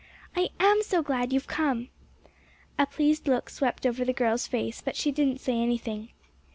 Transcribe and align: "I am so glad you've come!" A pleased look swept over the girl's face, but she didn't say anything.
"I 0.35 0.49
am 0.59 0.81
so 0.81 1.03
glad 1.03 1.31
you've 1.31 1.45
come!" 1.45 1.89
A 2.79 2.87
pleased 2.87 3.27
look 3.27 3.51
swept 3.51 3.85
over 3.85 4.03
the 4.03 4.13
girl's 4.13 4.47
face, 4.47 4.81
but 4.81 4.95
she 4.95 5.11
didn't 5.11 5.39
say 5.41 5.53
anything. 5.59 6.09